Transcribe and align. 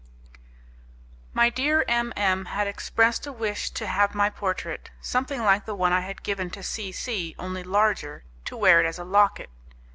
My 1.31 1.51
dear 1.51 1.85
M 1.87 2.11
M 2.15 2.45
had 2.45 2.65
expressed 2.65 3.27
a 3.27 3.31
wish 3.31 3.69
to 3.69 3.85
have 3.85 4.15
my 4.15 4.31
portrait, 4.31 4.89
something 4.99 5.43
like 5.43 5.65
the 5.65 5.75
one 5.75 5.93
I 5.93 5.99
had 6.01 6.23
given 6.23 6.49
to 6.57 6.63
C 6.63 6.91
C, 6.91 7.35
only 7.37 7.61
larger, 7.61 8.23
to 8.45 8.57
wear 8.57 8.79
it 8.83 8.87
as 8.87 8.97
a 8.97 9.03
locket. 9.05 9.51